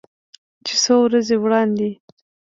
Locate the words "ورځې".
1.05-1.35